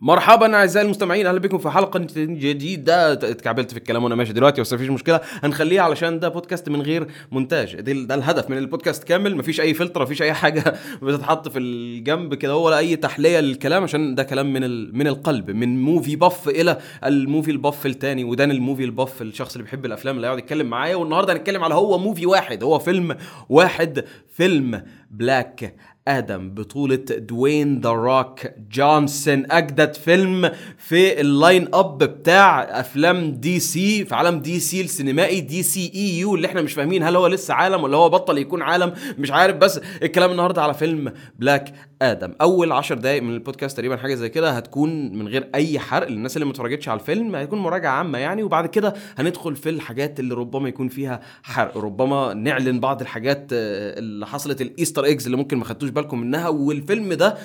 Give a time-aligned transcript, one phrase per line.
[0.00, 3.12] مرحبا أعزائي المستمعين أهلا بكم في حلقة جديدة.
[3.12, 5.20] اتكعبلت في الكلام وأنا ماشي دلوقتي بس مفيش مشكلة.
[5.42, 7.80] هنخليها علشان ده بودكاست من غير مونتاج.
[7.80, 9.36] ده, الهدف من البودكاست كامل.
[9.36, 14.14] مفيش أي فلتر مفيش أي حاجة بتتحط في الجنب كده ولا أي تحلية للكلام عشان
[14.14, 14.62] ده كلام من
[14.98, 19.86] من القلب من موفي بف إلى الموفي البف الثاني ودان الموفي البف الشخص اللي بيحب
[19.86, 20.96] الأفلام اللي يقعد يتكلم معايا.
[20.96, 22.62] والنهاردة هنتكلم على هو movie واحد.
[22.62, 23.16] هو فيلم
[23.48, 25.74] واحد فيلم بلاك
[26.08, 28.40] آدم بطولة دوين ذا روك
[28.70, 34.80] جونسون أجدد فيلم في ال line up بتاع أفلام دي سي في عالم دي سي
[34.80, 38.92] السينمائي DCEU اللي إحنا مش فاهمين هل هو لسه عالم ولا هو بطل يكون عالم
[39.18, 39.56] مش عارف.
[39.56, 42.32] بس الكلام النهارده على فيلم بلاك آدم.
[42.40, 46.36] أول عشر دقائق من البودكاست تقريبا حاجة زي كده هتكون من غير أي حرق للناس
[46.36, 50.34] اللي ما اتفرجتش على الفيلم هيكون مراجعة عامة يعني وبعد كده هندخل في الحاجات اللي
[50.34, 55.36] ربما يكون فيها حرق ربما نعلن بعض الحاجات آه، اللي حصلت ال Easter eggs اللي
[55.36, 57.36] ممكن ما خدتوش بالكم منها والفيلم ده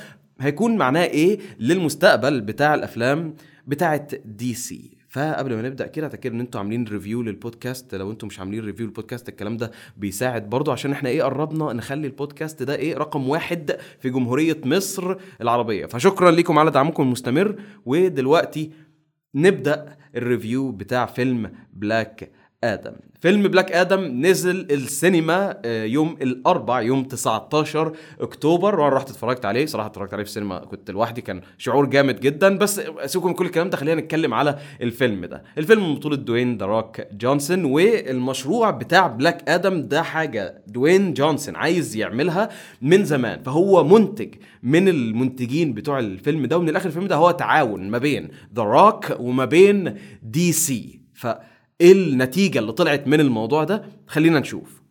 [0.42, 3.36] هيكون معناه إيه للمستقبل بتاع الأفلام
[3.68, 8.28] بتاعت دي سي فقبل ما نبدأ كده أتأكد إن أنتوا عاملين review للبودكاست لو أنتوا
[8.28, 10.50] مش عاملين review للبودكاست الكلام ده بيساعد.
[10.50, 15.86] برضو عشان إحنا إيه قربنا نخلي البودكاست ده إيه رقم واحد في جمهورية مصر العربية.
[15.86, 17.56] فشكرا لكم على دعمكم المستمر.
[17.86, 18.72] ودلوقتي
[19.36, 22.32] نبدأ ال review بتاع فيلم بلاك
[22.64, 22.94] آدم.
[23.22, 29.66] فيلم بلاك آدم نزل السينما آه، يوم الأربع يوم 19 أكتوبر وأنا رحت اتفرجت عليه.
[29.66, 32.58] صراحة اتفرجت عليه في السينما كنت لوحدي كان شعور جامد جدا.
[32.58, 35.44] بس سيبكم من كل الكلام ده خلينا نتكلم على الفيلم ده.
[35.58, 41.96] الفيلم من بطولة دوين روك جونسون والمشروع بتاع بلاك آدم ده حاجة دوين جونسون عايز
[41.96, 42.50] يعملها
[42.82, 43.44] من زمان.
[43.44, 48.30] فهو منتج من المنتجين بتوع الفيلم ده ومن الآخر الفيلم ده هو تعاون ما بين
[48.56, 51.00] ذا روك وما بين دي سي.
[51.14, 51.28] ف
[51.82, 54.82] إيه النتيجة اللي طلعت من الموضوع ده؟ خلينا نشوف.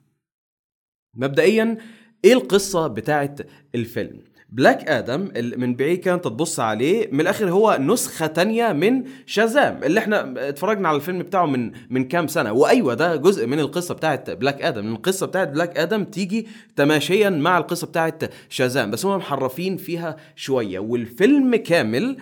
[1.15, 1.79] مبدئيا
[2.25, 3.41] إيه القصة بتاعت
[3.75, 5.29] الفيلم؟ بلاك آدم
[5.61, 10.89] من بعيد كانت تبص عليه من الآخر هو نسخة تانية من شازام اللي إحنا اتفرجنا
[10.89, 12.53] على الفيلم بتاعه من من كام سنة.
[12.53, 17.59] وأيوة ده جزء من القصة بتاعت بلاك آدم القصة بتاعت بلاك آدم تيجي تماشيا مع
[17.59, 20.79] القصة بتاعت شازام بس هم محرفين فيها شوية.
[20.79, 22.17] والفيلم كامل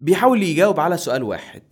[0.00, 1.62] بيحاول يجاوب على سؤال واحد.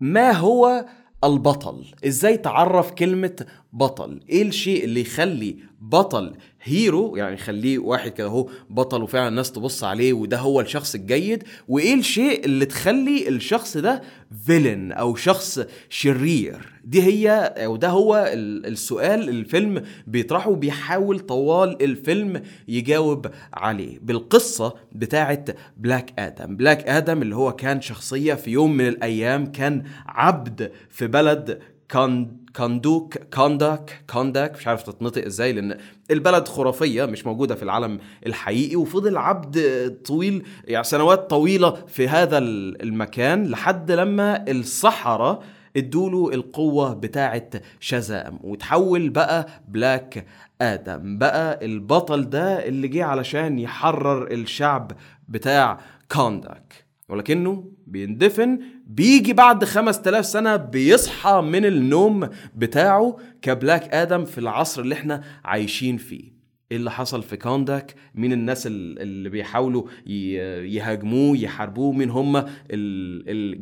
[0.00, 0.84] ما هو
[1.24, 1.84] البطل.
[2.06, 8.48] إزاي تعرف كلمة بطل؟ إيه الشيء اللي يخلي بطل hero؟ يعني يخليه واحد كده هو
[8.70, 11.44] بطل وفعلا الناس تبص عليه وده هو الشخص الجيد.
[11.68, 14.02] وإيه الشيء اللي تخلي الشخص ده
[14.46, 22.42] villain أو شخص شرير؟ دي هي أو ده هو السؤال الفيلم بيطرحه وبيحاول طوال الفيلم
[22.68, 28.88] يجاوب عليه بالقصة بتاعت بلاك آدم بلاك آدم اللي هو كان شخصية في يوم من
[28.88, 35.76] الأيام كان عبد في بلد كان كاندوك كانداك كانداك مش عارف تتنطق إزاي لأن
[36.10, 42.38] البلد خرافية مش موجودة في العالم الحقيقي وفضل عبد طويل يعني سنوات طويلة في هذا
[42.38, 45.42] المكان لحد لما الصحراء
[45.76, 47.50] ادوله القوة بتاعة
[47.80, 50.26] شزام وتحول بقى بلاك
[50.60, 51.18] آدم.
[51.18, 54.92] بقى البطل ده اللي جه علشان يحرر الشعب
[55.28, 64.38] بتاع كانداك ولكنه بيندفن بيجي بعد 5000 سنة بيصحى من النوم بتاعه كبلاك آدم في
[64.38, 66.32] العصر اللي إحنا عايشين فيه.
[66.72, 72.44] إيه اللي حصل في كونداك؟ مين الناس اللي بيحاولوا يهاجموه يحاربوه؟ مين هم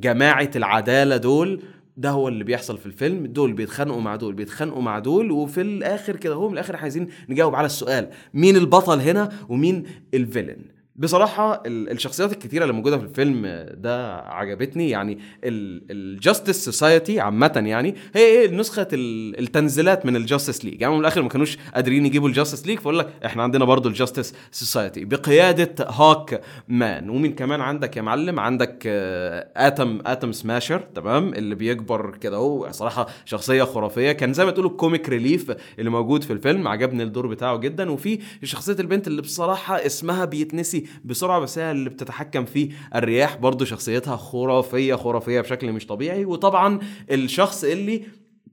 [0.00, 1.62] جماعة العدالة دول؟
[2.00, 3.26] ده هو اللي بيحصل في الفيلم.
[3.26, 7.54] دول بيتخانقوا مع دول بيتخانقوا مع دول وفي الآخر كده هو من الآخر عايزين نجاوب
[7.54, 8.10] على السؤال.
[8.34, 9.84] مين البطل هنا ومين
[10.14, 10.64] الفيلن؟
[10.96, 14.90] بصراحة الشخصيات الكتيرة اللي موجودة في الفيلم ده عجبتني.
[14.90, 20.94] يعني ال Justice Society عامة يعني هي إيه نسخة التنزيلات من ال Justice League يعني
[20.94, 23.94] من الآخر ما كانوش قادرين يجيبوا ال Justice League فقول لك إحنا عندنا برضو ال
[23.94, 28.82] Justice Society بقيادة هاك مان ومين كمان عندك يا معلم؟ عندك
[29.56, 34.12] Atom Atom Smasher تمام؟ اللي بيكبر كده هو صراحة شخصية خرافية.
[34.12, 36.68] كان زي ما تقولوا ال comic relief اللي موجود في الفيلم.
[36.68, 37.90] عجبني الدور بتاعه جدا.
[37.90, 43.36] وفي شخصية البنت اللي بصراحة اسمها بيتنسى بسرعة بس هي اللي بتتحكم في الرياح.
[43.36, 46.24] برضو شخصيتها خرافية خرافية بشكل مش طبيعي.
[46.24, 46.78] وطبعا
[47.10, 48.02] الشخص اللي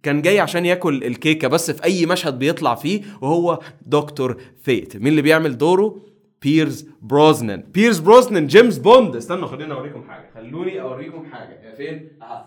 [0.04, 4.98] كان جاي عشان ياكل الكيكة بس في أي مشهد بيطلع فيه وهو Doctor Fate.
[4.98, 6.02] مين اللي بيعمل دوره؟
[6.42, 7.64] بيرس بروزنان.
[7.74, 9.16] بيرس بروزنان جيمس بوند.
[9.16, 10.30] استنوا خليني أوريكم حاجة.
[10.36, 11.76] خلوني أوريكم حاجة.
[11.78, 12.44] فين؟ اهو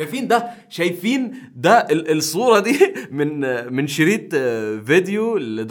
[0.00, 2.78] شايفين ده؟ شايفين ده الصورة دي
[3.18, 3.40] من
[3.74, 4.34] من شريط
[4.86, 5.66] فيديو ل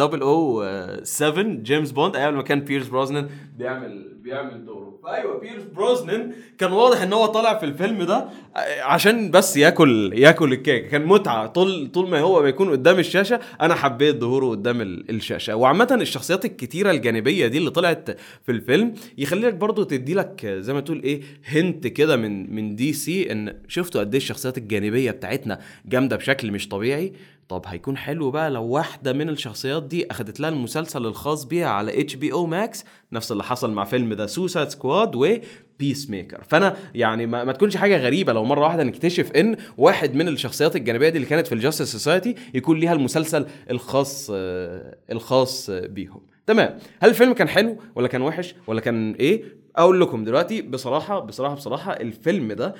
[1.03, 4.99] 007 جيمس بوند أيام لما كان بيرس بروزنان بيعمل بيعمل دوره.
[5.03, 8.15] فايوه بيرس بروزنان كان واضح إن هو طالع في الفيلم ده
[8.55, 10.87] آه، عشان بس ياكل ياكل الكيك.
[10.87, 11.47] كان متعة.
[11.47, 15.55] طول طول ما هو بيكون قدام الشاشة أنا حبيت ظهوره قدام ال- الشاشة.
[15.55, 18.09] وعامة الشخصيات الكتيرة الجانبية دي اللي طلعت
[18.45, 22.93] في الفيلم يخليك برضو تدي لك زي ما تقول إيه hint كده من من دي
[22.93, 27.13] سي إن شفتوا قد إيه الشخصيات الجانبية بتاعتنا جامدة بشكل مش طبيعي.
[27.49, 32.01] طب هيكون حلو بقى لو واحدة من الشخصيات دي أخدت لها المسلسل الخاص بيها على
[32.01, 37.43] HBO Max نفس اللي حصل مع فيلم The Suicide Squad و Peacemaker فأنا يعني ما,
[37.43, 41.29] ما تكونش حاجة غريبة لو مرة واحدة نكتشف إن واحد من الشخصيات الجانبية دي اللي
[41.29, 46.21] كانت في ال Justice Society يكون ليها المسلسل الخاص آه، الخاص بيهم.
[46.47, 46.77] تمام.
[46.99, 49.43] هل الفيلم كان حلو ولا كان وحش ولا كان إيه؟
[49.75, 52.75] أقول لكم دلوقتي بصراحة بصراحة بصراحة الفيلم ده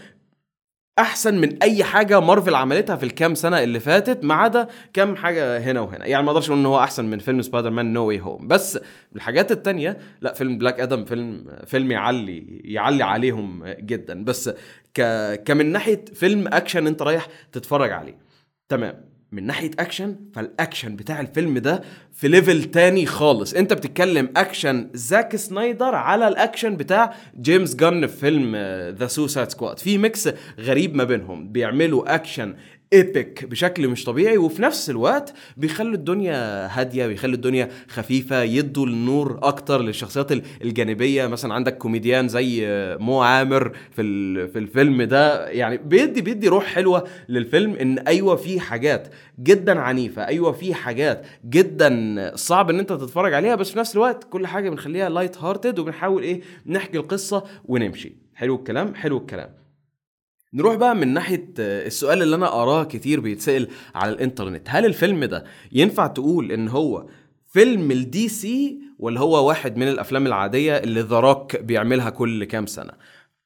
[1.00, 5.58] أحسن من أي حاجة مارفل عملتها في الكام سنة اللي فاتت ما عدا كام حاجة
[5.58, 6.06] هنا وهنا.
[6.06, 8.80] يعني ما أقدرش أقول إن هو أحسن من فيلم Spider-Man No Way Home بس
[9.16, 14.24] الحاجات التانية لا فيلم بلاك آدم فيلم فيلم يعلي يعلي عليهم جدا.
[14.24, 14.50] بس
[14.94, 15.02] ك
[15.44, 18.18] كمن ناحية فيلم أكشن أنت رايح تتفرج عليه.
[18.70, 19.10] تمام.
[19.32, 21.82] من ناحية اكشن فالاكشن بتاع الفيلم ده
[22.14, 23.54] في level تاني خالص.
[23.54, 28.56] انت بتتكلم اكشن زاك سنايدر على الاكشن بتاع جيمس جان في فيلم
[28.98, 30.30] The Suicide Squad في mix
[30.60, 31.52] غريب ما بينهم.
[31.52, 32.56] بيعملوا اكشن
[32.94, 39.40] epic بشكل مش طبيعي وفي نفس الوقت بيخلوا الدنيا هادية بيخلوا الدنيا خفيفة يدوا النور
[39.44, 41.28] أكتر للشخصيات ال- الجانبية.
[41.28, 42.66] مثلا عندك كوميديان زي
[43.00, 44.02] مو عامر في
[44.48, 45.50] في الفيلم ده.
[45.50, 49.08] يعني بيدي بيدي روح حلوة للفيلم إن أيوه في حاجات
[49.40, 53.56] جدا عنيفة أيوه في حاجات جدا صعب إن أنت تتفرج عليها.
[53.56, 58.14] بس في نفس الوقت كل حاجة بنخليها لايت هارتد وبنحاول إيه نحكي القصة ونمشي.
[58.36, 59.59] حلو الكلام حلو الكلام.
[60.54, 64.68] نروح بقى من ناحية آه، السؤال اللي أنا أراه كتير بيتسأل على الإنترنت.
[64.70, 67.06] هل الفيلم ده ينفع تقول إن هو
[67.48, 72.66] فيلم الدي سي ولا هو واحد من الأفلام العادية اللي ذا روك بيعملها كل كام
[72.66, 72.92] سنة؟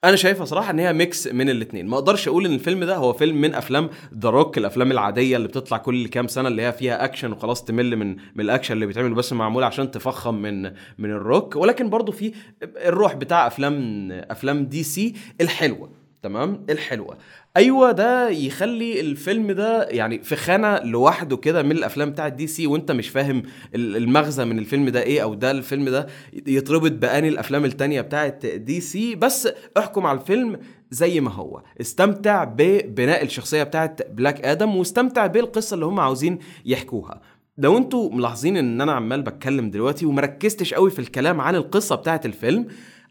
[0.03, 3.13] أنا شايفها صراحة إن هي ميكس من الاثنين ما أقدرش أقول إن الفيلم ده هو
[3.13, 7.05] فيلم من أفلام ذا روك الأفلام العادية اللي بتطلع كل كام سنة اللي هي فيها
[7.05, 10.61] اكشن وخلاص تمل من من الأكشن اللي بيتعمل بس معمول عشان تفخم من
[10.97, 12.33] من الروك ولكن برضو في
[12.63, 16.02] الروح بتاع أفلام أفلام دي سي الحلوة.
[16.24, 17.18] تمام؟ الحلوة.
[17.58, 22.68] أيوه ده يخلي الفيلم ده يعني في خانة لوحده كده من الأفلام بتاعت دي سي
[22.68, 23.44] وأنت مش فاهم
[23.75, 26.08] ال- المغزى من الفيلم ده إيه أو ده الفيلم ده
[26.48, 29.16] يتربط باني الأفلام التانية بتاعت دي سي.
[29.16, 30.60] بس احكم على الفيلم
[30.92, 31.64] زي ما هو.
[31.81, 37.22] استمتع ببناء الشخصية بتاعت بلاك آدم واستمتع بالقصة اللي هم عاوزين يحكوها.
[37.58, 42.25] لو أنتوا ملاحظين إن أنا عمال بتكلم دلوقتي ومركزتش قوي في الكلام عن القصة بتاعت
[42.25, 42.68] الفيلم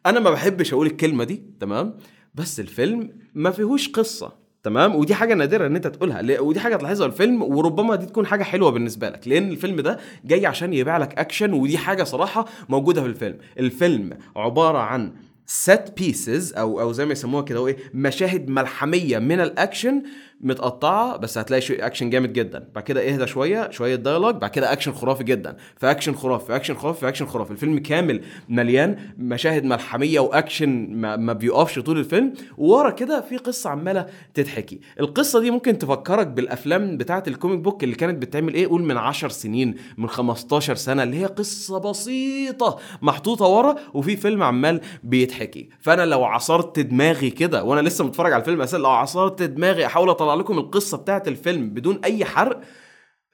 [0.06, 1.94] أنا ما بحبش أقول الكلمة دي تمام؟
[2.34, 4.32] بس الفيلم ما فيهوش قصة
[4.62, 8.26] تمام؟ ودي حاجة نادرة إن أنت تقولها ودي حاجة تلاحظها في الفيلم وربما دي تكون
[8.26, 12.46] حاجة حلوة بالنسبة لك لأن الفيلم ده جاي عشان يبيع لك أكشن ودي حاجة صراحة
[12.68, 13.38] موجودة في الفيلم.
[13.58, 15.12] الفيلم عبارة عن
[15.46, 20.02] سيت بيسز أو أو زي ما يسموها كده إيه؟ مشاهد ملحمية من الأكشن
[20.42, 22.68] متقطعة بس هتلاقي شيء اكشن جامد جدا.
[22.74, 25.56] بعد كده اهدى شوية شوية ديالوج بعد كده اكشن خرافي جدا.
[25.76, 27.50] فاكشن خرافي فاكشن خرافي فاكشن خرافي.
[27.50, 32.32] الفيلم كامل مليان مشاهد ملحمية واكشن ما, ما بيقفش طول الفيلم.
[32.58, 37.94] وورا كده في قصة عمالة تتحكي القصة دي ممكن تفكرك بالأفلام بتاعة الكوميك بوك اللي
[37.94, 43.46] كانت بتعمل إيه؟ قول من 10 سنين من 15 سنة اللي هي قصة بسيطة محطوطة
[43.46, 48.62] ورا وفي فيلم عمال بيتحكي فأنا لو عصرت دماغي كده وأنا لسه متفرج على الفيلم
[48.62, 52.60] أساسا لو عصرت دماغي أحاول أطلع لكم القصة بتاعه الفيلم بدون أي حرق.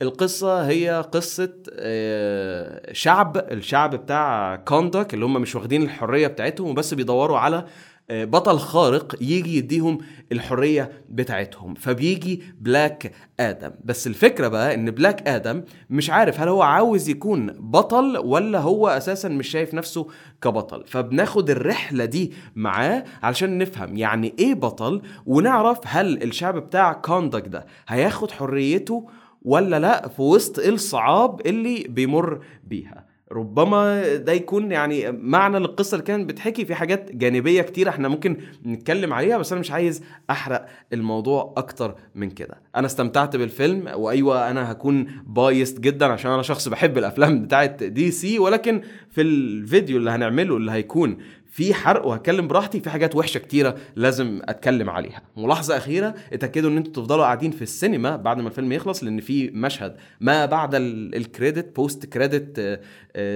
[0.02, 6.94] القصة هي قصة آه، شعب الشعب بتاع كوندك اللي هم مش واخدين الحرية بتاعتهم وبس
[6.94, 7.66] بيدوروا على
[8.10, 9.98] بطل خارق يجي يديهم
[10.32, 16.62] الحرية بتاعتهم فبيجي بلاك آدم بس الفكرة بقى إن بلاك آدم مش عارف هل هو
[16.62, 20.06] عاوز يكون بطل ولا هو أساسا مش شايف نفسه
[20.42, 20.84] كبطل.
[20.86, 27.66] فبناخد الرحلة دي معاه علشان نفهم يعني إيه بطل ونعرف هل الشعب بتاع كوندك ده
[27.88, 29.08] هياخد حريته
[29.42, 33.07] ولا لأ في وسط الصعاب اللي بيمر بيها.
[33.32, 38.36] ربما ده يكون يعني معنى للقصة اللي كانت بتحكي في حاجات جانبية كتير إحنا ممكن
[38.66, 42.54] نتكلم عليها بس أنا مش عايز أحرق الموضوع أكتر من كده.
[42.76, 48.10] أنا استمتعت بالفيلم وأيوة أنا هكون بايست جدا عشان أنا شخص بحب الأفلام بتاعت دي
[48.10, 48.80] سي ولكن
[49.10, 51.18] في الفيديو اللي هنعمله اللي هيكون
[51.58, 55.22] في حرق وهتكلم براحتي في حاجات وحشة كتيرة لازم أتكلم عليها.
[55.36, 59.50] ملاحظة أخيرة اتأكدوا إن أنتوا تفضلوا قاعدين في السينما بعد ما الفيلم يخلص لأن في
[59.50, 62.80] مشهد ما بعد ال- الكريدت بوست كريدت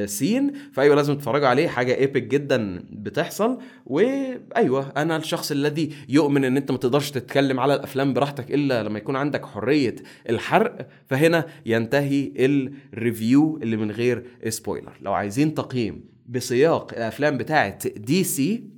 [0.04, 1.68] سين فأيوة لازم تتفرجوا عليه.
[1.68, 3.58] حاجة ايبك جدا بتحصل.
[3.86, 8.98] وأيوة أنا الشخص الذي يؤمن إن انت ما تقدرش تتكلم على الأفلام براحتك إلا لما
[8.98, 9.96] يكون عندك حرية
[10.30, 10.88] الحرق.
[11.06, 18.70] فهنا ينتهي الريفيو اللي من غير سبويلر لو عايزين تقييم بسياق الأفلام بتاعت دي سي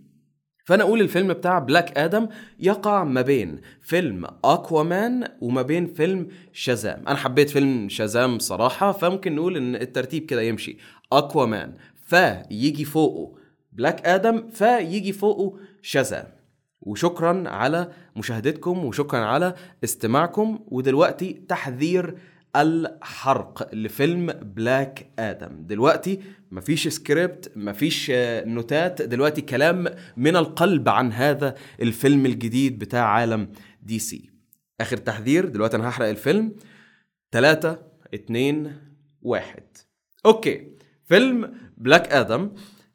[0.64, 2.28] فأنا أقول الفيلم بتاع بلاك آدم
[2.61, 9.34] يقع ما بين فيلم اكوامان وما بين فيلم شازام أنا حبيت فيلم شازام صراحة فممكن
[9.34, 10.76] نقول إن الترتيب كده يمشي.
[11.12, 11.75] اكوامان
[12.06, 13.34] فيجي فوقه
[13.73, 16.26] بلاك آدم فيجي فوقه شازام
[16.80, 22.14] وشكرا على مشاهدتكم وشكرا على استماعكم ودلوقتي تحذير
[22.56, 25.66] الحرق لفيلم بلاك آدم.
[25.66, 26.20] دلوقتي
[26.50, 29.02] مفيش سكريبت مفيش آه، نوتات.
[29.02, 33.49] دلوقتي كلام من القلب عن هذا الفيلم الجديد بتاع عالم
[33.82, 34.30] دي سي.
[34.80, 36.52] آخر تحذير دلوقتي أنا هحرق الفيلم.
[37.32, 37.78] ثلاثة
[38.14, 38.73] اتنين
[39.23, 39.62] واحد.
[40.26, 40.68] أوكي
[41.04, 42.50] فيلم بلاك آدم.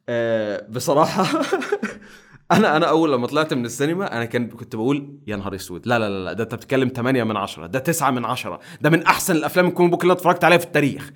[0.08, 1.26] آه بصراحة
[2.52, 5.86] أنا أنا أول لما طلعت من السينما أنا كان كنت بقول يا نهار أسود.
[5.86, 9.02] لا لا لا ده أنت بتتكلم 8 من 10 ده 9 من 10 ده من
[9.02, 11.10] أحسن الأفلام الكوميك بوك اللي أنا اتفرجت عليها في التاريخ.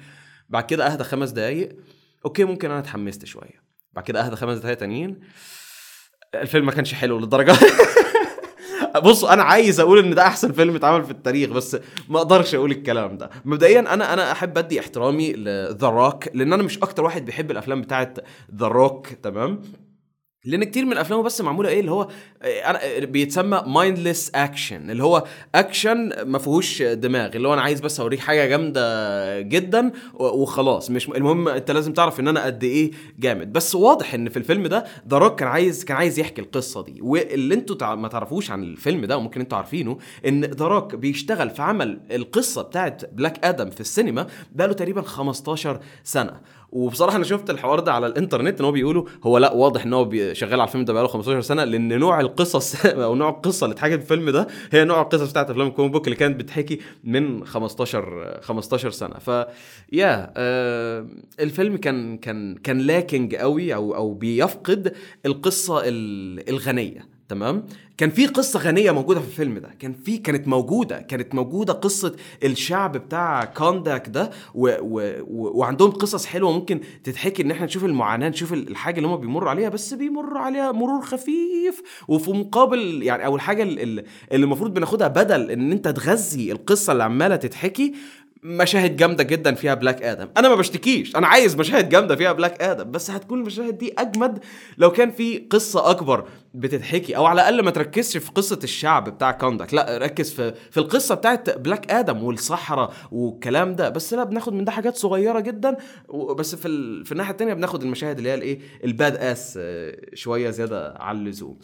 [0.49, 1.77] بعد كده أهدى خمس دقايق
[2.25, 3.63] أوكي ممكن أنا اتحمست شوية.
[3.93, 5.21] بعد كده أهدى خمس دقايق تانيين
[6.35, 7.53] الفيلم ما كانش حلو للدرجة
[9.05, 11.77] بص أنا عايز أقول إن ده أحسن فيلم اتعمل في التاريخ بس
[12.09, 13.31] ما أقدرش أقول الكلام ده.
[13.45, 17.81] مبدئيا أنا أنا أحب أدي احترامي لذا روك لأن أنا مش أكتر واحد بيحب الأفلام
[17.81, 18.19] بتاعت
[18.55, 19.63] ذا روك تمام؟
[20.45, 22.09] لأن كتير من أفلامه بس معمولة إيه اللي هو
[22.45, 25.25] إيه، أنا بيتسمى مايندلس اكشن اللي هو
[25.55, 30.91] اكشن ما فيهوش دماغ اللي هو أنا عايز بس أوريك حاجة جامدة جدا وخلاص.
[30.91, 33.53] مش المهم أنت لازم تعرف إن أنا قد إيه جامد.
[33.53, 36.99] بس واضح إن في الفيلم ده ذا كان عايز كان عايز يحكي القصة دي.
[37.03, 42.01] واللي أنتوا ما تعرفوش عن الفيلم ده وممكن أنتوا عارفينه إن ذا بيشتغل في عمل
[42.11, 46.41] القصة بتاعت بلاك آدم في السينما بقاله تقريبا 15 سنة.
[46.75, 50.11] وبصراحة أنا شفت الحوار ده على الإنترنت إن هو بيقولوا هو لأ واضح إن هو
[50.33, 53.95] شغال على الفيلم ده بقاله 15 سنة لأن نوع القصص أو نوع القصة اللي اتحكت
[53.95, 58.39] في الفيلم ده هي نوع القصص بتاعت أفلام الكوميك بوك اللي كانت بتحكي من 15
[58.43, 59.15] 15 سنة.
[59.19, 59.31] ف
[59.93, 61.07] يا آه
[61.41, 64.93] الفيلم كان كان كان لاكنج قوي أو أو بيفقد
[65.27, 67.14] القصة ال- الغنية.
[67.29, 67.65] تمام؟
[67.97, 69.71] كان في قصة غنية موجودة في الفيلم ده.
[69.79, 75.91] كان في كانت موجودة كانت موجودة قصة الشعب بتاع كونداك ده و و و وعندهم
[75.91, 79.95] قصص حلوة ممكن تتحكي إن إحنا نشوف المعاناة نشوف الحاجة اللي هم بيمروا عليها بس
[79.95, 85.51] بيمر عليها مرور خفيف وفي مقابل يعني أو الحاجة ال- ال- اللي المفروض بناخدها بدل
[85.51, 87.95] إن أنت تغذي القصة اللي عمالة تتحكي
[88.45, 91.17] مشاهد جامدة جدا فيها بلاك آدم أنا ما بشتكيش.
[91.17, 94.39] أنا عايز مشاهد جامدة فيها بلاك آدم بس هتكون المشاهد دي أجمد
[94.79, 99.31] لو كان في قصة أكبر بتتحكي أو على الأقل ما تركزش في قصة الشعب بتاع
[99.33, 103.89] كوندك لا ركز في في القصة بتاعت بلاك آدم والصحراء والكلام ده.
[103.89, 105.77] بس لا بناخد من ده حاجات صغيرة جدا.
[106.39, 107.05] بس في ال...
[107.05, 111.59] في الناحية التانية بناخد المشاهد اللي هي الإيه؟ ال badass آه، شوية زيادة عن اللزوم.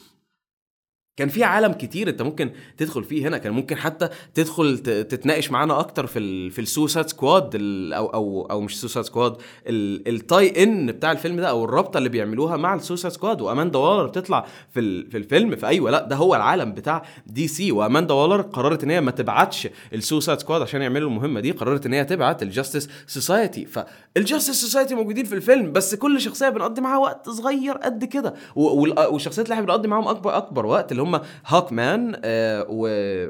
[1.21, 5.81] كان في عالم كتير انت ممكن تدخل فيه هنا كان ممكن حتى تدخل تتناقش معانا
[5.81, 7.51] أكتر في ال في ال Suicide Squad
[7.95, 12.09] أو أو أو مش Suicide Squad ال- ال tie-in بتاع الفيلم ده أو الرابطة اللي
[12.09, 16.35] بيعملوها مع ال Suicide Squad وأماندا والر بتطلع في في الفيلم فايوه لأ ده هو
[16.35, 21.11] العالم بتاع DC وأماندا والر قررت إن هي ما تبعتش ال Suicide Squad عشان يعملوا
[21.11, 25.73] المهمة دي قررت إن هي تبعت ال Justice Society فال Justice Society موجودين في الفيلم
[25.73, 30.37] بس كل شخصية بنقضي معاها وقت صغير قد كده والشخصيات اللي إحنا بنقضي معاهم اكبر
[30.37, 31.10] أكبر وقت اللي هم
[31.47, 32.67] هاك مان آه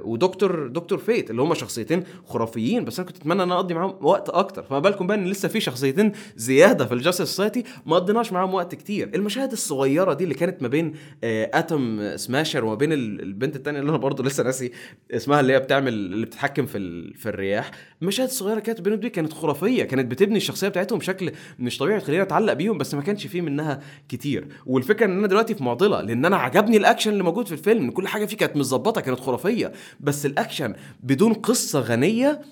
[0.05, 4.29] ودكتور دكتور فيت اللي هم شخصيتين خرافيين بس أنا كنت أتمنى إن أقضي معاهم وقت
[4.29, 4.63] أكتر.
[4.63, 8.55] فما بالكم بقى إن لسه في شخصيتين زيادة في ال Justice Society ما قضيناش معاهم
[8.55, 9.11] وقت كتير.
[9.15, 10.95] المشاهد الصغيرة دي اللي كانت ما بين
[11.25, 14.73] آه Atom Smasher وما بين ال- البنت التانية اللي أنا برضه لسه ناسي
[15.11, 16.81] اسمها اللي هي بتعمل اللي بتتحكم في
[17.15, 17.71] في الرياح.
[18.03, 22.23] المشاهد الصغيرة كانت بينهم دي كانت خرافية كانت بتبني الشخصية بتاعتهم بشكل مش طبيعي تخلينا
[22.23, 24.47] أتعلق بيهم بس ما كانش فيه منها كتير.
[24.67, 27.70] والفكرة إن أنا دلوقتي في معضلة لأن أنا عجبني الأكشن اللي موجود في الفيلم.
[27.77, 29.73] إن كل حاجة فيه كانت متظبطة كانت خرافية.
[30.01, 32.43] بس الأكشن بدون قصة غنية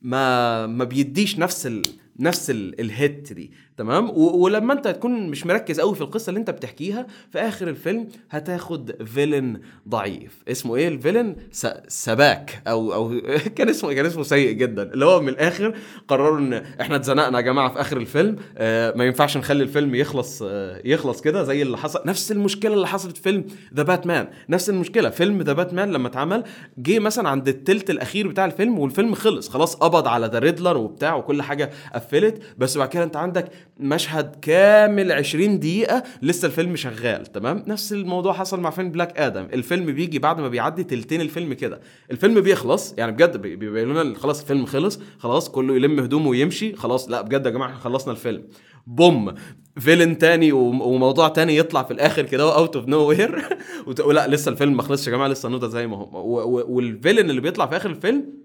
[0.00, 1.82] ما ما بيديش نفس ال...
[2.18, 2.80] نفس ال...
[2.80, 3.52] ال hit دي.
[3.76, 4.10] تمام.
[4.16, 9.02] ولما انت تكون مش مركز قوي في القصة اللي انت بتحكيها في آخر الفيلم هتاخد
[9.04, 10.42] villain ضعيف.
[10.48, 11.66] اسمه إيه ال villain؟ س...
[11.88, 12.62] سباك.
[12.66, 13.20] أو أو
[13.56, 14.82] كان اسمه كان اسمه سيء جدا.
[14.82, 15.74] اللي هو من الآخر
[16.08, 18.36] قرروا إن إحنا اتزنقنا يا جماعة في آخر الفيلم.
[18.58, 22.02] آه ما ينفعش نخلي الفيلم يخلص آه يخلص كده زي اللي حصل.
[22.06, 25.10] نفس المشكلة اللي حصلت في فيلم The Batman نفس المشكلة.
[25.10, 26.44] فيلم The Batman لما اتعمل
[26.78, 29.48] جه مثلا عند التلت الأخير بتاع الفيلم والفيلم خلص.
[29.48, 32.42] خلاص قبض على The Riddler وبتاع وكل حاجة قفلت.
[32.58, 33.48] بس بعد كده انت عندك
[33.80, 39.46] مشهد كامل 20 دقيقة لسه الفيلم شغال تمام؟ نفس الموضوع حصل مع فيلم بلاك آدم
[39.52, 41.80] الفيلم بيجي بعد ما بيعدي تلتين الفيلم كده.
[42.10, 46.76] الفيلم بيخلص يعني بجد بي- بيبينوا لنا خلاص الفيلم خلص خلاص كله يلم هدومه ويمشي
[46.76, 48.42] خلاص لا بجد يا جماعة إحنا خلصنا الفيلم.
[48.86, 49.34] boom
[49.78, 53.48] villain تاني وم- وموضوع تاني يطلع في الآخر كده out of nowhere
[53.86, 57.30] وتقول لا لسه الفيلم ما خلصش يا جماعة لسه النوتة زي ما هو وال villain
[57.30, 58.43] اللي بيطلع في آخر الفيلم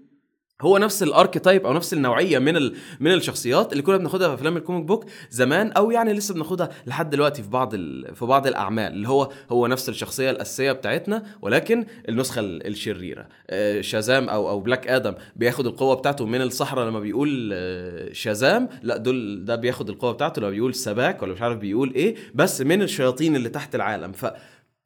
[0.60, 2.74] هو نفس ال archetype أو نفس النوعية من ال...
[3.00, 6.68] من الشخصيات اللي كنا بناخدها في أفلام ال comic book زمان أو يعني لسه بناخدها
[6.86, 8.14] لحد دلوقتي في بعض ال...
[8.14, 13.26] في بعض الأعمال اللي هو هو نفس الشخصية الأساسية بتاعتنا ولكن النسخة ال- الشريرة.
[13.50, 18.68] آه، شازام أو أو بلاك آدم بياخد القوة بتاعته من الصحراء لما بيقول آه، شازام.
[18.82, 22.60] لا دول ده بياخد القوة بتاعته لما بيقول سباك ولا مش عارف بيقول إيه بس
[22.60, 24.12] من الشياطين اللي تحت العالم.
[24.12, 24.26] ف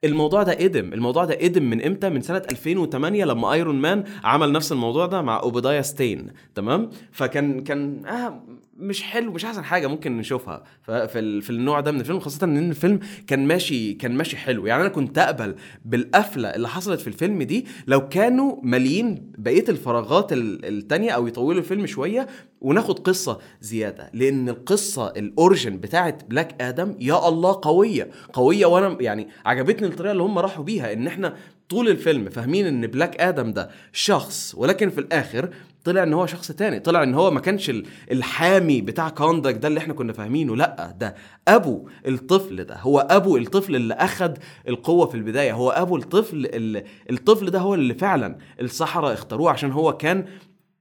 [0.04, 0.92] الموضوع ده قدم.
[0.92, 5.23] الموضوع ده قدم من إمتى؟ من سنة 2008 لما ايرون مان عمل نفس الموضوع ده
[5.23, 8.40] مع اوبدايا ستين تمام؟ فكان كان آه
[8.76, 10.64] مش حلو مش أحسن حاجة ممكن نشوفها.
[10.83, 14.66] في في النوع ده من الفيلم خاصة إن الفيلم كان ماشي كان ماشي حلو.
[14.66, 15.54] يعني أنا كنت أقبل
[15.85, 21.59] بالقفلة اللي حصلت في الفيلم دي لو كانوا ماليين بقية الفراغات ال- التانية أو يطولوا
[21.61, 22.26] الفيلم شوية
[22.61, 24.11] وناخد قصة زيادة.
[24.14, 30.12] لأن القصة ال origin بتاعت بلاك آدم يا الله قوية قوية وأنا يعني عجبتني الطريقة
[30.12, 31.35] اللي هم راحوا بيها إن إحنا
[31.69, 35.49] طول الفيلم فاهمين إن بلاك آدم ده شخص ولكن في الآخر
[35.85, 39.69] طلع إن هو شخص تاني طلع إن هو ما كانش ال- الحامي بتاع كوندك ده
[39.69, 41.14] اللي إحنا كنا فاهمينه لأ ده
[41.49, 44.38] أبو الطفل ده هو أبو الطفل اللي أخد
[44.69, 49.73] القوة في البداية هو أبو الطفل اللي الطفل ده هو اللي فعلا السحرة اختاروه عشان
[49.73, 50.25] هو كان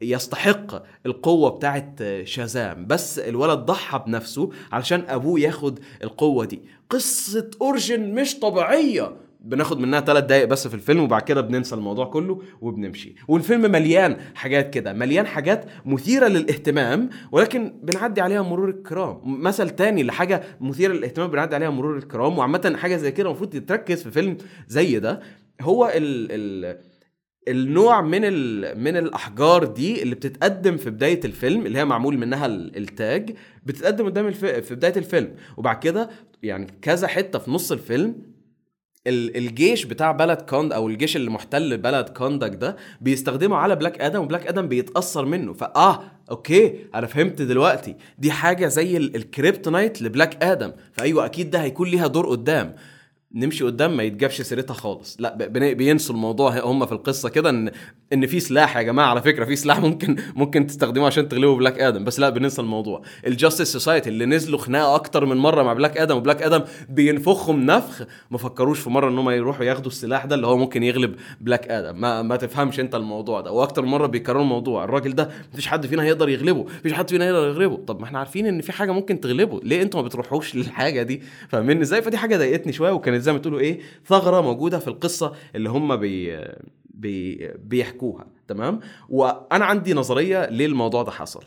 [0.02, 2.86] يستحق القوة بتاعت شازام.
[2.88, 6.62] بس الولد ضحى بنفسه علشان أبوه ياخد القوة دي.
[6.90, 9.12] قصة أورجن مش طبيعية.
[9.44, 14.18] بناخد منها ثلاث دقايق بس في الفيلم وبعد كده بننسى الموضوع كله وبنمشي والفيلم مليان
[14.36, 20.94] حاجات كده مليان حاجات مثيرة للاهتمام ولكن بنعدي عليها مرور الكرام مثل تاني لحاجة مثيرة
[20.94, 25.20] للاهتمام بنعدي عليها مرور الكرام وعامة حاجة زي كده المفروض تتركز في فيلم زي ده
[25.62, 26.78] هو ال ال
[27.48, 28.22] النوع من.
[28.84, 33.36] من الأحجار دي اللي بتتقدم في بداية الفيلم اللي هي معمول منها ال- التاج
[33.66, 34.32] بتتقدم قدام.
[34.32, 36.10] في بداية الفيلم وبعد كده
[36.44, 38.33] يعني كذا حتة في نص الفيلم ال-
[39.08, 44.20] الجيش بتاع بلد كوند أو الجيش اللي محتل بلد كوندك ده بيستخدمه على بلاك آدم
[44.22, 45.54] وبلاك آدم بيتأثر منه.
[45.54, 46.00] فآه
[46.32, 47.96] okay أنا فهمت دلوقتي.
[48.18, 50.72] دي حاجة زي ال- ال kryptonite لبلاك آدم.
[50.94, 52.76] فأيوة أكيد ده هيكون ليها دور قدام.
[53.36, 55.18] نمشي قدام ما يتجابش سيرتها خالص.
[55.20, 55.36] لا
[55.74, 57.72] بينسوا الموضوع هم في القصة كده ان
[58.13, 61.80] إن في سلاح يا جماعة على فكرة في سلاح ممكن ممكن تستخدموه عشان تغلبوا بلاك
[61.80, 63.02] آدم بس لا بننسى الموضوع.
[63.28, 67.66] ال Justice Society اللي نزلوا خناقة أكتر من مرة مع بلاك آدم وبلاك آدم بينفخهم
[67.66, 71.16] نفخ ما فكروش في مرة إن هم يروحوا ياخدوا السلاح ده اللي هو ممكن يغلب
[71.42, 73.52] بلاك آدم ما ما تفهمش أنت الموضوع ده.
[73.52, 74.84] وأكتر مرة بيكرروا الموضوع.
[74.84, 77.78] الراجل ده مفيش حد فينا هيقدر يغلبه مفيش حد فينا يقدر يغلبه.
[77.88, 79.60] طب ما إحنا عارفين إن في حاجة ممكن تغلبه.
[79.63, 83.40] ليه أنتوا ما بتروحوش للحاجة دي؟ فاهمين إزاي؟ فدي حاجة ضايقتني شوية وكانت زي ما
[83.40, 86.42] تقولوا إيه ثغرة موجودة في القصة اللي هم بي
[86.86, 91.44] بي بيحكوها تمام؟ وأنا عندي نظرية ليه الموضوع ده حصل.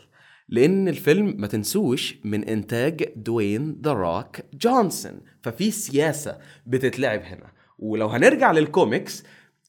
[0.49, 5.21] لأن الفيلم ما تنسوش من إنتاج دوين The Rock جونسون.
[5.41, 7.51] ففي سياسة بتتلعب هنا.
[7.79, 9.23] ولو هنرجع للكوميكس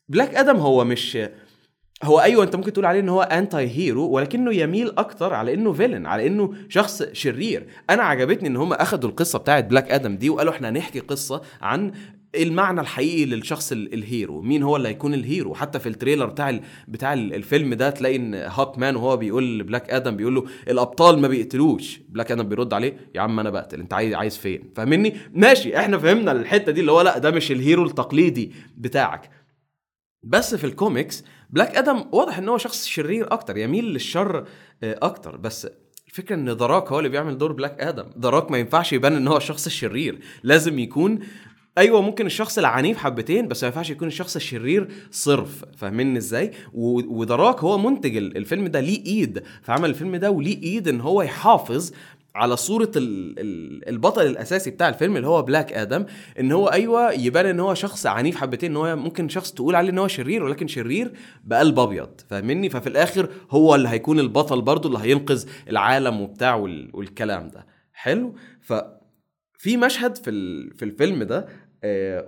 [0.09, 1.19] بلاك آدم هو مش
[2.05, 6.07] هو أيوه أنت ممكن تقول عليه إن هو anti-hero ولكنه يميل أكتر على إنه villain
[6.07, 7.67] على إنه شخص شرير.
[7.91, 11.93] أنا عجبتني إن هم أخدوا القصة بتاعت بلاك آدم دي وقالوا إحنا هنحكي قصة عن
[12.35, 15.94] المعنى الحقيقي للشخص ال- ال hero مين هو اللي هيكون ال hero حتى في ال
[15.94, 20.17] trailer بتاع ال- بتاع ال- الفيلم ده تلاقي إن Hawkman وهو بيقول ل Black Adam
[20.17, 22.01] بيقول له الأبطال ما بيقتلوش.
[22.09, 25.99] Black Adam بيرد عليه يا عم أنا بقتل أنت عايش عايش فين؟ فاهمني؟ ماشي إحنا
[25.99, 29.31] فهمنا الحتة دي اللي هو لا ده مش ال hero التقليدي بتاعك.
[30.23, 34.39] بس في ال comics Black Adam واضح إن هو شخص شرير أكتر يميل للشر
[34.83, 35.37] آه، أكتر.
[35.37, 35.69] بس
[36.09, 39.13] الفكرة إن The Rock هو اللي بيعمل دور Black Adam The Rock ما ينفعش يبان
[39.17, 41.19] إن هو الشخص الشرير لازم يكون
[41.79, 45.65] أيوه ممكن الشخص العنيف حبتين بس ما ينفعش يكون الشخص الشرير صرف.
[45.77, 49.43] فاهميني إزاي؟ ودراك هو منتج ال- الفيلم ده ليه إيد.
[49.63, 51.93] في عمل الفيلم ده وليه إيد إن هو يحافظ
[52.39, 52.57] على
[53.39, 56.07] ال- البطل الأساسي بتاع الفيلم اللي هو بلاك آدم
[56.41, 59.91] إن هو أيوة يبان إن هو شخص عنيف حبتين إن هو ممكن شخص تقول عليه
[59.91, 61.13] إن هو شرير ولكن شرير
[61.45, 66.91] بقلب أبيض فاهمني؟ ففي الآخر هو اللي هيكون البطل برضو اللي هينقذ العالم وبتاع وال-
[66.95, 67.67] والكلام ده.
[67.93, 70.31] حلو؟ ففي مشهد في
[70.77, 71.49] في الفيلم ده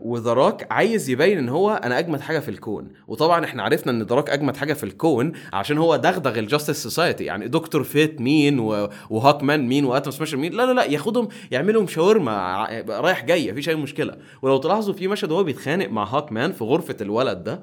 [0.02, 2.92] و The Rock عايز يبين إن هو أنا أجمد حاجة في الكون.
[3.08, 6.82] وطبعا إحنا عرفنا إن The Rock أجمد حاجة في الكون عشان هو دغدغ ال Justice
[6.82, 8.88] Society يعني Doctor Fate مين و...
[9.10, 10.52] و Hawkman مين و Atom Smasher مين.
[10.52, 14.16] لا لا لا ياخدهم يعملهم شاورما رايح جاي مفيش أي مشكلة.
[14.42, 17.62] ولو تلاحظوا في مشهد وهو بيتخانق مع Hawkman في غرفة الولد ده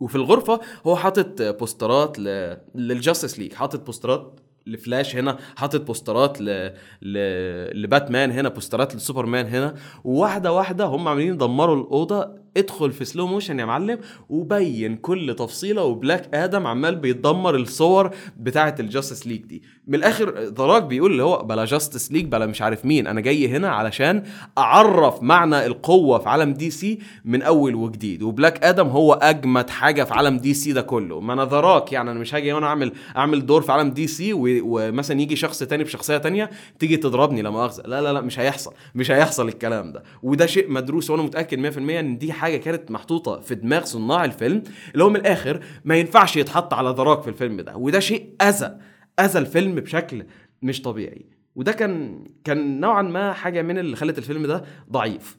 [0.00, 2.56] وفي الغرفة هو حاطط بوسترات ل...
[2.74, 6.72] لل Justice League حاطط بوسترات لفلاش هنا حاطط بوسترات ل...
[7.02, 7.82] ل...
[7.82, 13.58] لباتمان هنا بوسترات لسوبرمان هنا وواحدة واحدة هم عمالين يدمروا الأوضة ادخل في slow motion
[13.58, 19.42] يا معلم وبين كل تفصيلة و Black Adam عمال بيتدمر الصور بتاعه ال Justice League
[19.42, 19.62] دي.
[19.86, 23.20] من الآخر The Rock بيقول اللي هو بلا Justice League بلا مش عارف مين أنا
[23.20, 24.22] جاي هنا علشان
[24.58, 28.22] أعرف معنى القوة في عالم DC من أول وجديد.
[28.22, 31.20] و Black Adam هو أجمد حاجة في عالم DC ده كله.
[31.20, 34.30] ما أنا The Rock يعني أنا مش هاجي وأنا أعمل أعمل دور في عالم DC
[34.34, 37.82] ومثلا يجي شخص تاني بشخصية تانية تيجي تضربني لا مؤاخذة.
[37.86, 40.02] لا لا لا مش هيحصل مش هيحصل الكلام ده.
[40.22, 44.62] وده شيء مدروس وأنا متأكد 100% إن دي حاجة كانت محطوطة في دماغ صناع الفيلم
[44.92, 48.78] اللي هو من الآخر ما ينفعش يتحط على ذراك في الفيلم ده وده شيء أذى
[49.20, 50.24] أذى الفيلم بشكل
[50.62, 51.26] مش طبيعي.
[51.56, 55.36] وده كان كان نوعا ما حاجة من اللي خلت الفيلم ده ضعيف.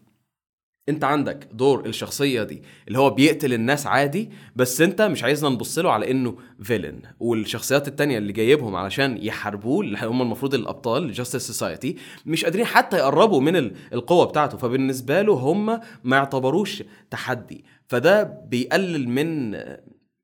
[0.89, 5.79] انت عندك دور الشخصية دي اللي هو بيقتل الناس عادي بس انت مش عايزنا نبص
[5.79, 11.47] له على إنه villain والشخصيات التانية اللي جايبهم علشان يحاربوه اللي هم المفروض الأبطال Justice
[11.47, 14.57] Society مش قادرين حتى يقربوا من ال- القوة بتاعته.
[14.57, 17.65] فبالنسبة له هم ما يعتبروش تحدي.
[17.87, 19.51] فده بيقلل من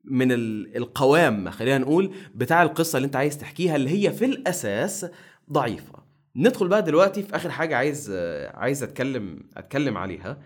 [0.03, 5.05] من ال- القوام خلينا نقول بتاع القصة اللي انت عايز تحكيها اللي هي في الأساس
[5.51, 5.98] ضعيفة.
[6.35, 8.11] ندخل بقى دلوقتي في آخر حاجة عايز
[8.53, 10.41] عايز أتكلم أتكلم عليها.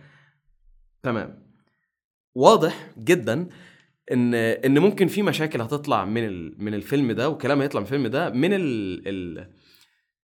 [1.04, 1.44] تمام.
[2.36, 3.48] واضح جدا
[4.12, 6.56] إن إن ممكن في مشاكل هتطلع من ال...
[6.64, 8.62] من الفيلم ده وكلام هيطلع من الفيلم ده من ال...
[9.08, 9.38] ال...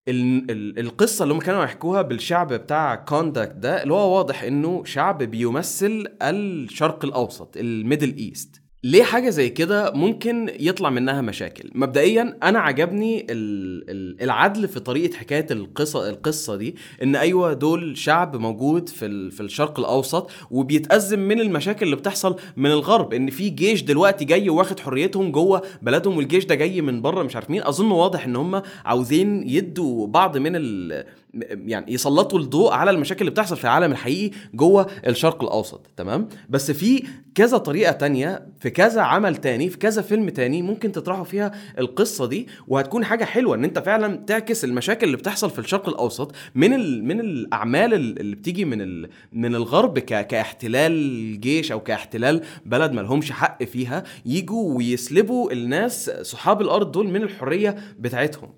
[0.07, 0.51] ال...
[0.51, 0.79] ال...
[0.79, 6.07] القصة اللي هم كانوا يحكوها بالشعب بتاع Kahndaq ده اللي هو واضح إنه شعب بيمثل
[6.21, 12.59] الشرق الأوسط ال Middle East ليه حاجة زي كده ممكن يطلع منها مشاكل؟ مبدئيا أنا
[12.59, 18.89] عجبني ال- ال- العدل في طريقة حكاية القصة القصة دي إن أيوة دول شعب موجود
[18.89, 24.25] في في الشرق الأوسط وبيتأزم من المشاكل اللي بتحصل من الغرب إن في جيش دلوقتي
[24.25, 27.63] جاي واخد حريتهم جوه بلدهم والجيش ده جاي من بره مش عارف مين.
[27.63, 31.03] أظن واضح إن هم عاوزين يدوا بعض من ال
[31.51, 36.71] يعني يسلطوا الضوء على المشاكل اللي بتحصل في العالم الحقيقي جوه الشرق الأوسط تمام؟ بس
[36.71, 37.03] في
[37.35, 42.25] كذا طريقة تانية في كذا عمل تاني في كذا فيلم تاني ممكن تطرحوا فيها القصة
[42.25, 46.73] دي وهتكون حاجة حلوة إن أنت فعلا تعكس المشاكل اللي بتحصل في الشرق الأوسط من
[46.73, 47.05] ال...
[47.05, 49.09] من الأعمال اللي بتيجي من ال...
[49.33, 50.27] من الغرب ك...
[50.27, 57.07] كاحتلال جيش أو كاحتلال بلد ما لهمش حق فيها يجوا ويسلبوا الناس صحاب الأرض دول
[57.07, 58.53] من الحرية بتاعتهم.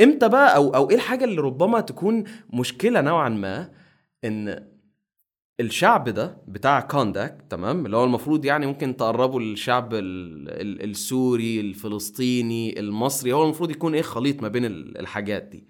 [0.00, 3.70] إمتى بقى أو أو إيه الحاجة اللي ربما تكون مشكلة نوعا ما
[4.24, 4.73] إن
[5.60, 10.00] الشعب ده بتاع كونداك تمام؟ اللي هو المفروض يعني ممكن تقربه للشعب ال-
[10.48, 15.66] ال- السوري الفلسطيني المصري هو المفروض يكون إيه خليط ما بين ال- الحاجات دي.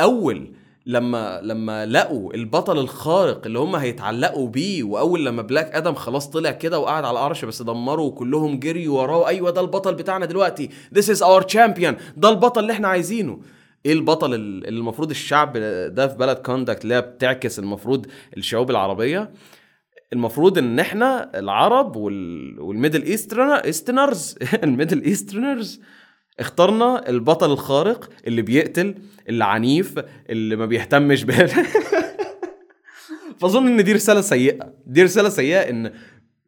[0.00, 0.52] أول
[0.86, 6.50] لما لما لقوا البطل الخارق اللي هم هيتعلقوا بيه وأول لما بلاك آدم خلاص طلع
[6.50, 10.68] كده وقعد على العرش بس دمروا وكلهم جريوا وراه أيوه ده البطل بتاعنا دلوقتي.
[10.98, 11.94] This is our champion.
[12.16, 13.40] ده البطل اللي إحنا عايزينه.
[13.86, 15.56] إيه البطل ال- اللي المفروض الشعب
[15.94, 19.30] ده في بلد Kahndaq اللي هي بتعكس المفروض الشعوب العربية؟
[20.12, 22.60] المفروض ان إحنا العرب وال...
[22.60, 25.80] وال Middle Eastern Easterners ال Middle Easterners
[26.40, 28.94] اخترنا البطل الخارق اللي بيقتل
[29.28, 29.94] اللي عنيف
[30.30, 31.30] اللي ما بيهتمش ب
[33.40, 34.72] فاظن إن دي رسالة سيئة.
[34.86, 35.92] دي رسالة سيئة إن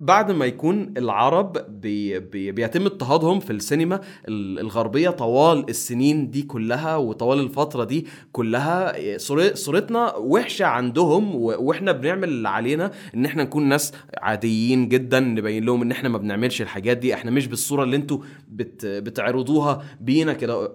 [0.01, 6.43] بعد ما يكون العرب بي بي بيتم اضطهادهم في السينما ال- الغربية طوال السنين دي
[6.43, 13.43] كلها وطوال الفترة دي كلها صور- صورتنا وحشة عندهم وإحنا بنعمل اللي علينا إن إحنا
[13.43, 17.83] نكون ناس عاديين جدا نبين لهم إن إحنا ما بنعملش الحاجات دي إحنا مش بالصورة
[17.85, 20.73] اللي أنتوا بت بتعرضوها بينا كده.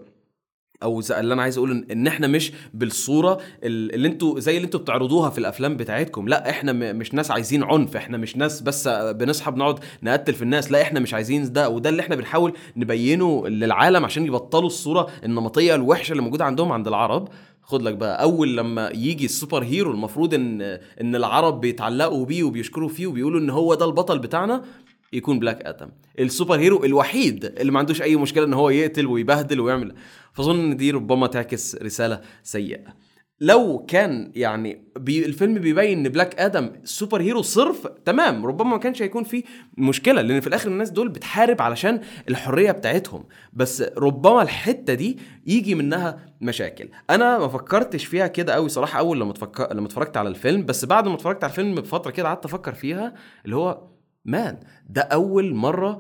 [0.83, 4.65] أو اللي أنا عايز أقول إن- إن إحنا مش بالصورة ال- اللي أنتوا زي اللي
[4.65, 6.27] أنتوا بتعرضوها في الأفلام بتاعتكم.
[6.27, 10.71] لا إحنا مش ناس عايزين عنف إحنا مش ناس بس بنصحى بنقعد نقتل في الناس.
[10.71, 15.75] لا إحنا مش عايزين ده وده اللي إحنا بنحاول نبينه للعالم عشان يبطلوا الصورة النمطية
[15.75, 17.27] الوحشة اللي موجودة عندهم عند العرب.
[17.63, 20.61] خد لك بقى أول لما يجي ال superhero المفروض ان
[21.01, 24.61] إن العرب بيتعلقوا بيه وبيشكروا فيه وبيقولوا إن هو ده البطل بتاعنا
[25.13, 29.59] يكون Black Adam ال superhero الوحيد اللي ما عندوش أي مشكلة إن هو يقتل ويبهدل
[29.59, 29.95] ويعمل.
[30.33, 33.11] فأظن إن دي ربما تعكس رسالة سيئة.
[33.39, 39.01] لو كان يعني بي الفيلم بيبين إن Black Adam superhero صرف تمام ربما ما كانش
[39.01, 39.43] هيكون فيه
[39.77, 43.23] مشكلة لأن في الآخر الناس دول بتحارب علشان الحرية بتاعتهم.
[43.53, 46.89] بس ربما الحتة دي يجي منها مشاكل.
[47.09, 49.33] أنا ما فكرتش فيها كده قوي صراحة أول لما
[49.71, 50.65] لما اتفرجت على الفيلم.
[50.65, 53.13] بس بعد ما اتفرجت على الفيلم بفترة كده قعدت أفكر فيها
[53.45, 53.90] اللي هو
[54.25, 54.59] man.
[54.89, 55.99] ده أول مرة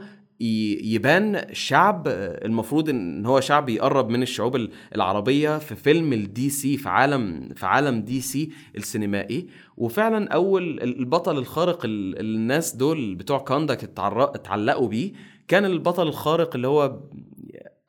[0.83, 6.77] يبان شعب المفروض إن هو شعب يقرب من الشعوب ال- العربية في فيلم ال DC
[6.77, 9.47] في عالم في عالم DC السينمائي.
[9.77, 15.11] وفعلا أول ال- البطل الخارق ال- الناس دول بتوع Kahndaq اتعر- اتعلقوا بيه.
[15.47, 16.99] كان البطل الخارق اللي هو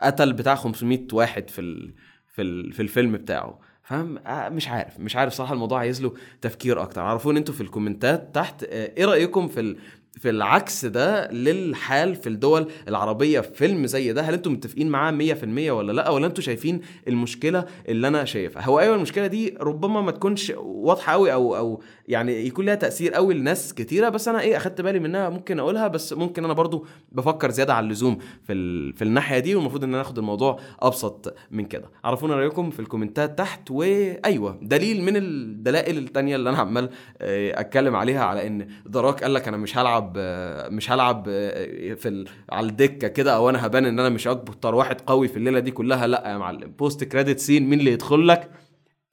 [0.02, 1.92] قتل بتاع 500 واحد في
[2.26, 3.58] في في الفيلم بتاعه.
[3.82, 7.00] فاهم؟ آه، مش عارف مش عارف صراحة الموضوع عايز له تفكير أكتر.
[7.00, 8.64] عرفوني أنتوا في الكومنتات تحت.
[8.64, 9.76] آه، إيه رأيكم في.
[10.12, 15.12] في العكس ده للحال في الدول العربية في فيلم زي ده هل أنتم متفقين معاه
[15.12, 20.00] 100% ولا لأ؟ ولا أنتم شايفين المشكلة اللي أنا شايفها؟ هو أيوه المشكلة دي ربما
[20.00, 24.40] ما تكونش واضحة قوي أو أو يعني يكون لها تأثير قوي لناس كتيرة بس أنا
[24.40, 28.52] إيه أخدت بالي منها ممكن أقولها بس ممكن أنا برضو بفكر زيادة عن اللزوم في
[28.52, 28.92] ال...
[28.92, 31.90] في الناحية دي والمفروض إن أنا آخد الموضوع أبسط من كده.
[32.04, 37.96] عرفونا رأيكم في الكومنتات تحت وأيوة دليل من الدلائل التانية اللي أنا عمال آه، أتكلم
[37.96, 42.24] عليها على إن The Rock قال لك أنا مش هلعب آه، مش هلعب آه، في.
[42.50, 45.70] على الدكة كده أو أنا هبان إن أنا مش أكتر واحد قوي في الليلة دي
[45.70, 48.50] كلها لأ يا معلم post credit scene مين اللي يدخل لك.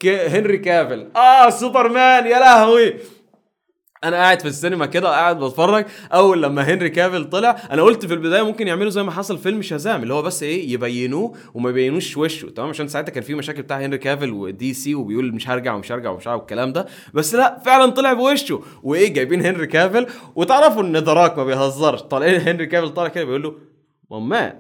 [0.06, 2.94] Henry Cavill آه سوبرمان يا لهوي
[4.04, 5.86] أنا قاعد في السينما كده قاعد بتفرج.
[6.14, 9.44] أول لما Henry Cavill طلع أنا قلت في البداية ممكن يعملوا زي ما حصل في
[9.44, 12.50] فيلم Shazam اللي هو بس إيه يبينوه وما يبينوش وشه.
[12.50, 15.92] تمام؟ عشان ساعتها كان في مشاكل بتاع Henry Cavill و DC وبيقول مش هرجع ومش
[15.92, 16.86] هرجع ومش هرجع والكلام ده.
[17.14, 18.62] بس لأ فعلا طلع بوشه.
[18.84, 22.02] وإيه جايبين Henry Cavill وتعرفوا إن The Rock ما بيهزرش.
[22.02, 23.54] طالعين Henry Cavill طالع كده بيقول له
[24.12, 24.54] man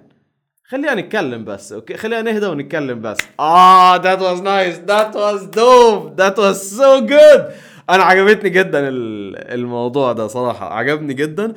[0.69, 3.17] خلينا نتكلم بس okay؟ خلينا نهدى ونتكلم بس.
[3.39, 7.45] آه that was nice that was dope that was so good
[7.89, 11.53] أنا عجبتني جدا ال- الموضوع ده صراحة عجبني جدا.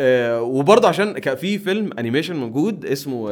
[0.00, 3.28] آه وبرضه عشان كان في فيلم animation موجود اسمه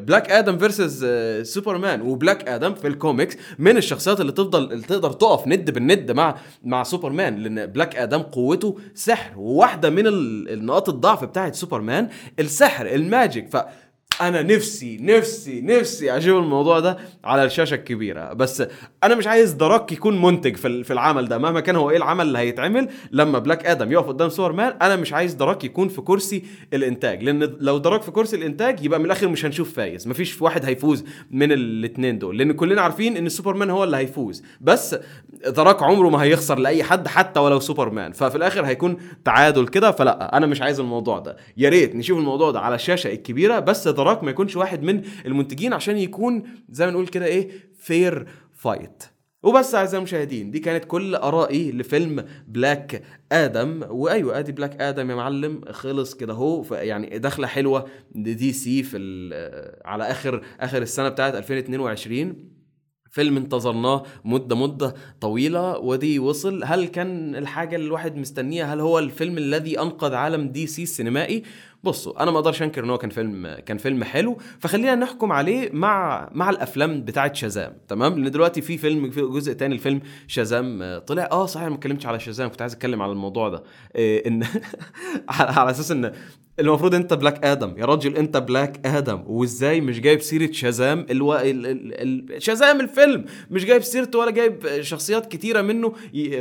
[0.00, 1.06] Black Adam versus
[1.52, 6.10] Superman و Black Adam في الكوميكس من الشخصيات اللي تفضل اللي تقدر تقف ند بالند
[6.10, 9.38] مع مع سوبرمان لأن Black Adam قوته سحر.
[9.38, 13.48] وواحدة من ال- النقاط الضعف بتاعت سوبرمان السحر ال magic.
[13.56, 13.56] ف
[14.20, 18.32] أنا نفسي نفسي نفسي أشوف الموضوع ده على الشاشة الكبيرة.
[18.32, 18.62] بس
[19.04, 21.38] أنا مش عايز The Rock يكون منتج في ال- في العمل ده.
[21.38, 25.12] مهما كان هو إيه العمل اللي هيتعمل لما Black Adam يقف قدام سوبرمان أنا مش
[25.12, 26.42] عايز The Rock يكون في كرسي
[26.74, 27.22] الإنتاج.
[27.22, 30.08] لأن لو The Rock في كرسي الإنتاج يبقى من الآخر مش هنشوف فايز.
[30.08, 32.38] مفيش واحد هيفوز من الاثنين دول.
[32.38, 34.42] لأن كلنا عارفين إن سوبرمان هو اللي هيفوز.
[34.60, 34.96] بس
[35.46, 38.12] The Rock عمره ما هيخسر لأي حد حتى ولو سوبرمان.
[38.12, 41.36] ففي الآخر هيكون تعادل كده فلا أنا مش عايز الموضوع ده.
[41.56, 43.58] يا ريت نشوف الموضوع ده على الشاشة الكبيرة.
[43.58, 47.50] بس The Rock ما يكونش واحد من المنتجين عشان يكون زي ما نقول كده a
[47.78, 49.02] fair fight
[49.42, 55.14] وبس أعزائي المشاهدين دي كانت كل آرائي لفيلم بلاك آدم وأيوة أدي بلاك آدم يا
[55.14, 56.64] معلم خلص كده أهو.
[56.74, 58.98] يعني دخلة حلوة ل DC في
[59.84, 62.34] على آخر آخر السنة بتاعت 2022
[63.10, 66.64] فيلم انتظرناه مدة مدة طويلة وأدي وصل.
[66.64, 71.42] هل كان الحاجة اللي الواحد مستنيها؟ هل هو الفيلم الذي أنقذ عالم DC السينمائي؟
[71.84, 74.38] بصوا أنا ما أقدرش أنكر إن هو كان فيلم كان فيلم حلو.
[74.58, 77.72] فخلينا نحكم عليه مع مع الأفلام بتاعه شازام.
[77.88, 81.28] تمام؟ لأن دلوقتي في فيلم في جزء تاني الفيلم شازام آه، طلع.
[81.32, 83.62] آه صحيح ما اتكلمتش على شازام كنت عايز أتكلم على الموضوع ده.
[83.94, 84.42] إيه إن
[85.28, 86.12] على أساس إن
[86.60, 91.34] المفروض انت بلاك آدم يا راجل انت بلاك آدم وازاي مش جايب سيرة شازام ألو...
[91.34, 91.66] ال...
[91.66, 92.32] ال...
[92.34, 92.42] ال...
[92.42, 93.24] شازام الفيلم.
[93.50, 95.92] مش جايب سيرته ولا جايب شخصيات كتيرة منه.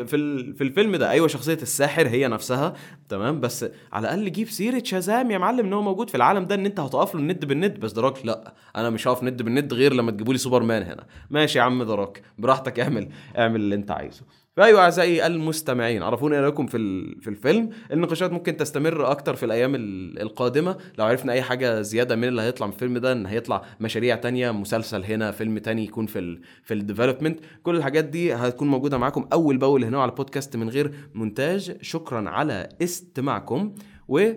[0.05, 0.55] في ال...
[0.55, 1.09] في الفيلم ده.
[1.09, 2.73] أيوه شخصية الساحر هي نفسها.
[3.09, 6.55] تمام؟ بس على الأقل جيب سيرة شازام يا معلم إن هو موجود في العالم ده
[6.55, 7.79] إن أنت هتقف له الند بالند.
[7.79, 8.53] بس The Rock لأ.
[8.75, 11.05] أنا مش هقف ند بالند غير لما تجيبوا لي سوبرمان هنا.
[11.29, 12.21] ماشي يا عم The Rock.
[12.37, 14.21] براحتك اعمل اعمل اللي أنت عايزه.
[14.57, 16.77] فأيوة أعزائي المستمعين عرفونا رايكم في
[17.21, 17.69] في الفيلم.
[17.91, 20.77] النقاشات ممكن تستمر أكتر في الأيام ال- القادمة.
[20.97, 24.51] لو عرفنا أي حاجة زيادة من اللي هيطلع من الفيلم ده إن هيطلع مشاريع تانية
[24.51, 28.97] مسلسل هنا فيلم تاني يكون في ال في ال development كل الحاجات دي هتكون موجودة
[28.97, 31.77] معاكم أول بأول هنا على البودكاست من غير مونتاج.
[31.81, 33.75] شكرا على استماعكم
[34.07, 34.31] و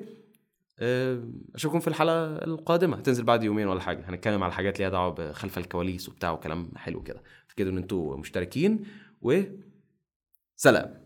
[0.80, 1.22] آه،
[1.54, 2.96] أشوفكم في الحلقة القادمة.
[2.96, 4.04] هتنزل بعد يومين ولا حاجة.
[4.08, 7.22] هنتكلم على حاجات ليها دعوة بخلف الكواليس وبتاع وكلام حلو كده.
[7.56, 8.80] كده إن أنتوا مشتركين
[9.22, 9.40] و
[10.56, 11.01] سلام.